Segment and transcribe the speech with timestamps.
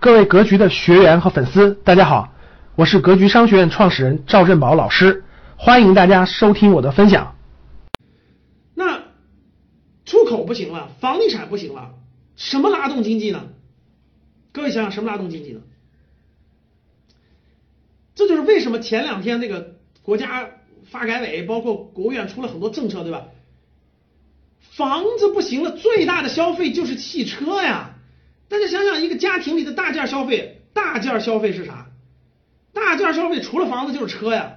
[0.00, 2.32] 各位格局的学员和粉丝，大家好，
[2.74, 5.24] 我是格局商学院创始人赵振宝老师，
[5.58, 7.36] 欢迎大家收听我的分享。
[8.72, 9.02] 那
[10.06, 11.90] 出口不行了，房地产不行了，
[12.34, 13.48] 什么拉动经济呢？
[14.52, 15.60] 各位想想，什么拉动经济呢？
[18.14, 20.48] 这就是为什么前两天那个国家
[20.90, 23.26] 发改委包括国务院出了很多政策，对吧？
[24.60, 27.89] 房子不行了，最大的消费就是汽车呀。
[28.50, 31.86] 大家想想，一个家庭里的大件消费，大件消费是啥？
[32.74, 34.56] 大件消费除了房子就是车呀，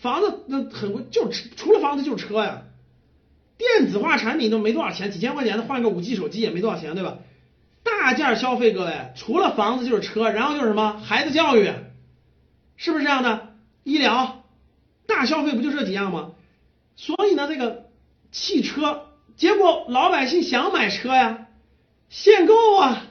[0.00, 2.62] 房子那很贵，就是除了房子就是车呀。
[3.58, 7.18] 电子化产品都没多少钱，几千块钱的换个五 G 手机也没多少钱，对吧？
[7.82, 11.72] 大件消费，各位除了房子就是车，然后就是什么孩子教育，
[12.76, 13.54] 是不是这样的？
[13.82, 14.44] 医疗，
[15.06, 16.30] 大消费不就这几样吗？
[16.94, 17.86] 所以呢，这个
[18.30, 19.06] 汽车，
[19.36, 21.48] 结果老百姓想买车呀，
[22.08, 23.06] 限购啊。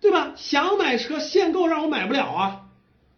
[0.00, 0.34] 对吧？
[0.36, 2.68] 想买车限购让我买不了啊，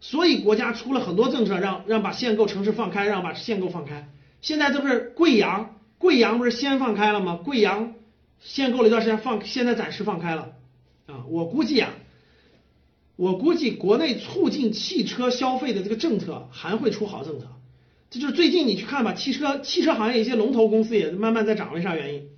[0.01, 4.09] 所以国家出了很多政策，让让把限购城市放开，让把限购放开。
[4.41, 7.39] 现在这不是贵阳，贵阳不是先放开了吗？
[7.45, 7.95] 贵阳
[8.41, 10.53] 限购了一段时间，放现在暂时放开了
[11.07, 11.27] 啊。
[11.29, 11.93] 我估计啊，
[13.17, 17.47] 我估计国内促进汽车消费的这个政策还会出好政策。
[18.09, 22.29] 这就是最近你去看吧，汽车汽车行业一些龙头公司也慢慢在涨，为啥原因？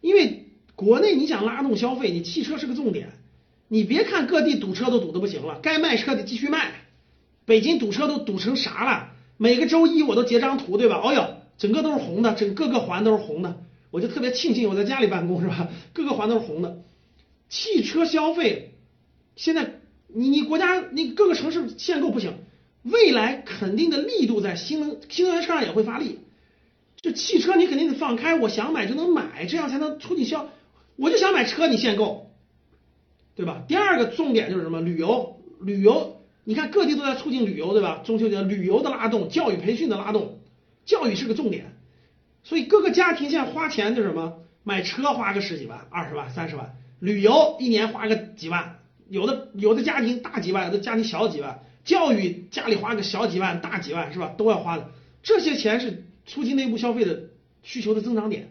[0.00, 3.19] 因为国内你想拉动消费，你汽车是个重点。
[3.72, 6.72] 你别看各地堵车都堵得不行了，该卖车得继续卖。
[7.44, 9.10] 北京堵车都堵成啥了？
[9.36, 11.00] 每个周一我都截张图，对吧？
[11.00, 13.62] 哦呦，整个都是红的，整各个环都是红的。
[13.92, 15.68] 我就特别庆幸我在家里办公，是吧？
[15.92, 16.82] 各个环都是红的。
[17.48, 18.74] 汽车消费
[19.36, 22.34] 现在你你国家你各个城市限购不行，
[22.82, 26.18] 未来肯定的力度在新能新能源车上也会发力。
[27.00, 30.48] 就汽车你肯定得放开，我想买就能买，这样才能促进销。
[30.96, 32.29] 我就想买车，你限购。
[33.40, 33.64] 对吧？
[33.66, 34.82] 第二个重点就是什么？
[34.82, 38.02] 旅游，旅游，你看各地都在促进旅游，对吧？
[38.04, 40.40] 中秋节旅游的拉动，教育培训的拉动，
[40.84, 41.72] 教育是个重点，
[42.44, 44.34] 所以各个家庭现在花钱就是什么？
[44.62, 54.34] 买车花个十几万、二十万、三十万，旅游一年花个几万，有的有的家庭大几万，有的家庭小几万，教育家里花个小几万、大几万是吧？
[54.36, 54.90] 都要花的，
[55.22, 57.30] 这些钱是促进内部消费的
[57.62, 58.50] 需求的增长点。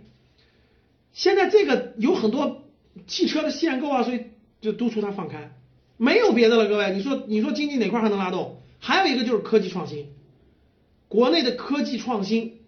[1.13, 2.63] 现在这个有很多
[3.05, 4.25] 汽车的限购啊，所以。
[4.61, 5.55] 就督促它放开，
[5.97, 8.61] 没有别的了，各位，你说你说经济哪块还能拉动？
[8.79, 10.07] 还有一个就是科技创新，
[11.07, 12.59] 国内的科技创新，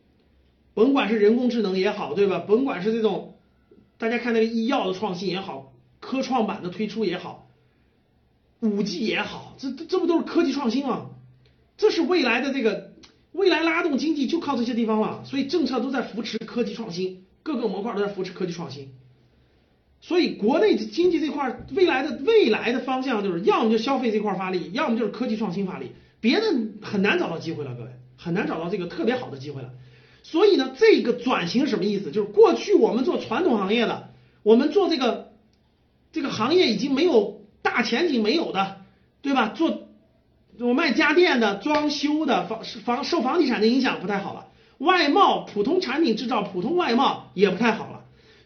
[0.73, 2.39] 甭管是人工智能也好，对吧？
[2.39, 3.35] 甭管是这种，
[3.97, 7.49] 大家看那个医药的创新也好，科创板的推出也好，
[8.59, 11.11] 五 G 也好，这这不都是科技创新吗？
[11.77, 12.93] 这是未来的这个
[13.31, 18.93] 未来拉动经济就靠这些地方了，所以政策都在扶持科技创新，各个模块都在扶持科技创新。
[20.01, 26.45] 所以国内经济这块未来的未来的方向就是要么就消费这块发力，要么就是科技创新发力，别的
[26.81, 29.69] 很难找到机会了，各位很难找到这个特别好的机会了。
[30.23, 32.11] 所以呢，这个转型什么意思？
[32.11, 34.09] 就是过去我们做传统行业的，
[34.43, 35.31] 我们做这个
[36.11, 38.77] 这个行业已经没有大前景没有的，
[39.21, 39.49] 对吧？
[39.49, 39.87] 做
[40.59, 44.47] 我卖家电的、装修的、房房受房地产的影响不太好了，
[44.79, 48.00] 外贸普通产品制造、普通外贸也不太好了。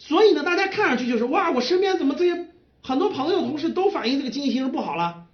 [0.07, 2.45] 所以呢，大家看上去就是哇，我身边怎么这些
[2.83, 5.25] 很多朋友同事都反映这个经济形势不好了？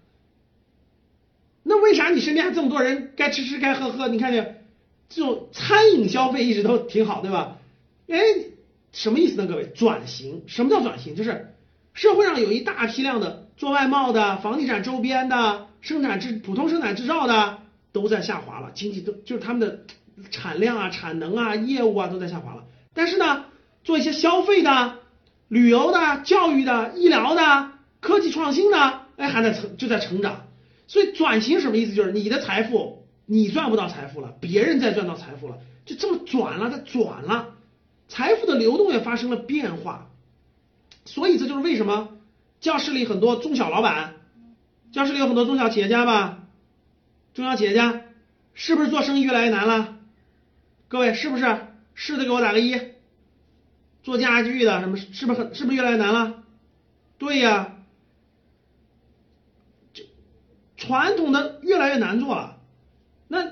[1.63, 4.07] 那为啥你身边还这么多人该吃吃该喝喝？
[4.07, 4.65] 你看见
[5.09, 7.57] 这种餐饮消费一直都挺好，对吧？
[8.07, 8.17] 哎，
[8.93, 9.45] 什么意思呢？
[9.45, 11.17] 各位，转型，什么叫转型？
[11.17, 11.53] 就是
[11.93, 17.59] 社会上有一大批量的做外贸的、房地产周边的、生产制普通生产制造的
[17.91, 19.81] 都在下滑了，经济都就是他们的
[20.29, 22.63] 产量啊、产能啊、业务啊都在下滑了。
[22.93, 23.47] 但是呢？
[23.83, 24.99] 做一些消费的、
[25.47, 30.47] 旅游的、教育的、医疗的、科技创新的，哎，还在成就在成长。
[30.87, 31.93] 所以转型什么意思？
[31.93, 37.55] 就是你的财富你赚不到财富了，别人在赚到财富了，就这么转了，它转了，
[38.07, 40.09] 财富的流动也发生了变化。
[41.05, 42.09] 所以这就是为什么
[42.59, 44.15] 教室里很多中小老板，
[44.91, 46.43] 教室里有很多中小企业家吧，
[47.33, 48.01] 中小企业家
[48.53, 49.95] 是不是做生意越来越难了？
[50.89, 51.59] 各位是不是？
[51.95, 52.79] 是的，给我打个一。
[54.03, 56.43] 做家具的什么是不是很是不是越来越难了？
[57.19, 57.77] 对呀，
[59.93, 60.03] 就
[60.75, 62.57] 传统的越来越难做了。
[63.27, 63.47] 那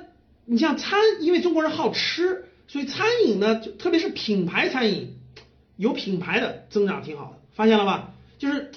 [0.45, 5.19] 你像餐，因为中国人好吃，所以餐饮呢，就特别是品牌餐饮，
[5.77, 8.15] 有品牌的增长挺好的，发现了吧？
[8.39, 8.71] 就是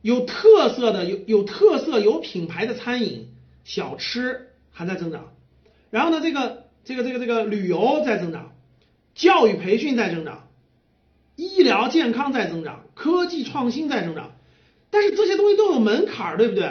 [0.00, 3.28] 有特色的、有有特色、有品牌的餐饮
[3.64, 5.34] 小吃还在增长。
[5.90, 8.52] 然后呢，这个这个这个这个旅游在增长，
[9.14, 10.48] 教育培训在增长。
[11.42, 14.32] 医疗健康在增长，科技创新在增长，
[14.90, 16.70] 但是这些东西都有门槛，对不对？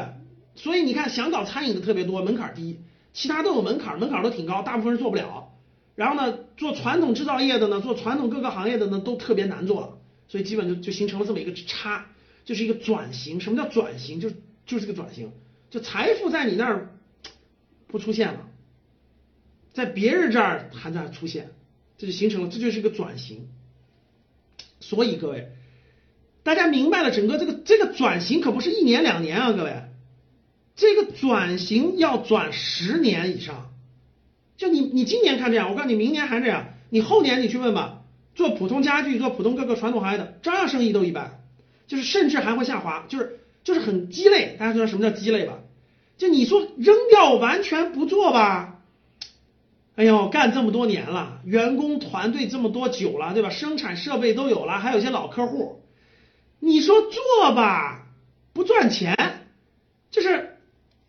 [0.55, 2.77] 所以你看，想搞餐饮的特别多，门槛低；
[3.13, 5.49] 其他都有门槛，门槛都挺高，大部分人做不了。
[5.95, 9.97] 然后呢，做传统制造业的呢，做传统各个行业的呢，都特别难做了。
[10.27, 12.05] 所以基本就就形成了这么一个差，
[12.45, 13.39] 就是一个转型。
[13.39, 14.19] 什么叫转型？
[14.19, 14.31] 就
[14.65, 15.31] 就是个转型，
[15.69, 16.95] 就财富在你那儿
[17.87, 18.47] 不出现了，
[19.73, 21.51] 在别人这儿还在出现，
[21.97, 23.49] 这就形成了，这就是一个转型。
[24.91, 25.47] 所以各位。
[26.43, 29.83] 大家明白了，整个这个这个转型可不是一年两年啊，各位，
[30.75, 33.71] 这个转型要转十年以上。
[34.57, 38.01] 就你你今年看这样，我告诉你，明年还这样，你后年你去问吧，
[38.35, 41.39] 做普通家具、做普通各个传统行业的，照样生意都一般，
[41.87, 44.57] 就是甚至还会下滑，就是就是很鸡肋。
[44.59, 45.59] 大家知道什么叫鸡肋吧？
[46.17, 48.80] 就你说扔掉完全不做吧，
[50.01, 53.51] 哎呦，干这么多年了，员工团队这么多久了，对吧？
[53.51, 55.83] 生产设备都有了，还有些老客户。
[56.59, 58.07] 你说做吧，
[58.51, 59.15] 不赚钱，
[60.09, 60.57] 就是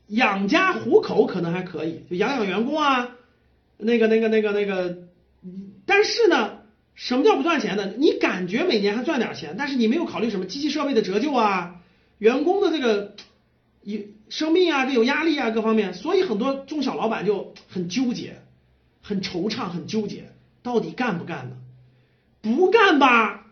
[0.08, 3.16] 养家糊口可能还可以，就养养员工啊，
[3.78, 4.98] 那个那个那个那个，
[5.86, 6.58] 但是呢，
[6.94, 7.94] 什么叫不赚钱呢？
[7.96, 11.76] 你感觉每年还赚点钱，但是你没有考虑什么机器设备的折旧啊，
[12.18, 13.14] 员工的这个
[13.84, 18.42] 有生命啊，这有压力啊，各方面，所以很多中小老板就很纠结，
[19.02, 20.32] 很惆怅，很纠结，
[20.62, 21.56] 到底干不干呢？
[22.40, 23.46] 不干吧，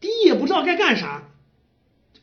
[0.00, 1.22] 第一也不知道该干啥。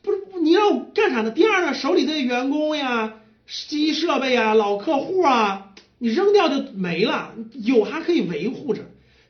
[0.00, 1.30] 不是你要干啥呢？
[1.30, 3.14] 第二呢，手里的员工呀、
[3.46, 8.82] 机器设备呀、老客户啊，你扔掉就没了，有还可以维护着。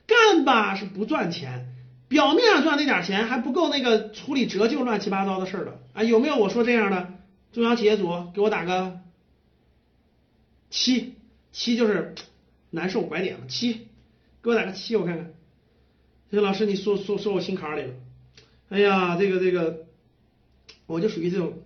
[0.06, 1.74] 干吧是不赚钱，
[2.08, 6.02] 表面上赚那点钱还不够那个处理折旧乱七八糟的事儿的啊？
[6.02, 7.14] 有没有我说这样的
[7.52, 8.30] 中小企业组？
[8.34, 9.00] 给我打个
[10.70, 11.14] 七，
[11.50, 12.14] 七就是
[12.70, 13.88] 难受拐点了，七，
[14.42, 15.32] 给我打个七，我看看。
[16.30, 17.94] 这老师你说说说我心坎里了，
[18.68, 19.86] 哎呀，这个这个。
[20.86, 21.58] 我就属于这种，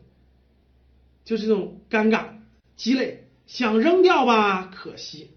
[1.25, 2.25] 就是这种尴尬
[2.75, 5.29] 鸡肋，想扔掉吧，可惜；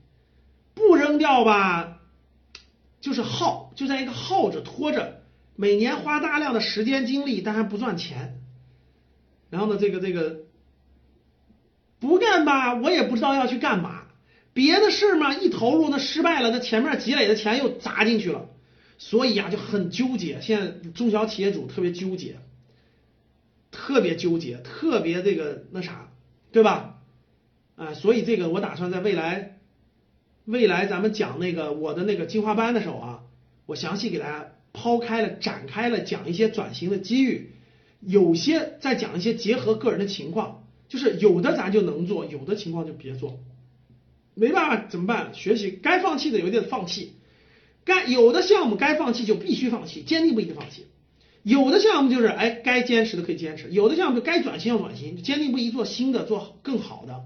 [0.73, 2.01] 不扔掉吧，
[2.99, 5.21] 就是耗，就在一个耗着拖着，
[5.55, 8.41] 每年花大量的时间精力，但还不赚钱。
[9.51, 10.45] 然后呢，这个这个
[11.99, 14.04] 不干吧，我也不知道要去干嘛。
[14.55, 18.49] 别的事嘛，一投入那失败了，那前面积累的钱又砸进去了，
[18.97, 20.39] 所以呀就很纠结。
[20.41, 22.37] 现在中小企业主特别纠结。
[23.71, 26.09] 特别纠结，特别这个那啥，
[26.53, 27.01] 对吧？
[27.75, 29.57] 啊，所以这个我打算在未来，
[30.45, 33.23] 未来咱们讲那个我的那个进化班的时候啊，
[33.65, 37.51] 我详细给大家抛开了、展开了讲一些转型的机遇，
[37.99, 43.39] 有些再讲一些结合个人的情况，就是有的咱就能做，有的情况就别做，
[44.35, 45.33] 没办法怎么办？
[45.33, 47.13] 学习该放弃的有点放弃，
[47.83, 50.85] 该有的项目该放弃就必须放弃，坚定不移的放弃。
[51.41, 57.23] 有的项目就是哎，该坚持的可以坚持；有的项目就该转型要转型，坚定不移做新的，做更好的。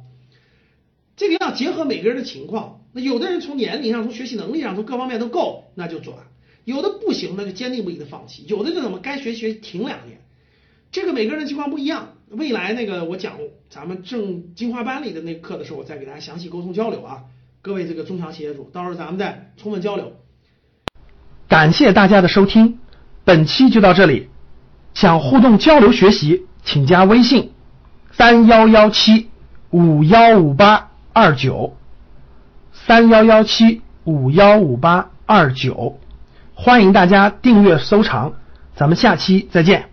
[1.16, 2.82] 这个要结合每个人的情况。
[2.94, 6.18] 那有的人从年龄上、从学习能力上、从各方面都够，那就转；
[6.66, 8.44] 有的不行，那就坚定不移的放弃。
[8.48, 10.20] 有的就怎么该学学停两年。
[10.92, 12.18] 这个每个人的情况不一样。
[12.32, 13.34] 未来那个我讲
[13.70, 17.24] 咱们正精华班里的那课的时候，我再给大家详细沟通交流啊。
[17.62, 20.14] 各位这个中小企业主，到时候咱们再充分交流。
[21.48, 22.80] 感谢大家的收听。
[23.26, 24.30] 本期就到这里，
[24.94, 27.52] 想互动交流学习，请加微信
[28.12, 29.30] 三幺幺七
[29.72, 31.76] 五幺五八二九
[32.72, 36.00] 三幺幺七五幺五八二九，
[36.56, 38.34] 欢迎大家订阅收藏，
[38.76, 39.90] 咱们下期再见。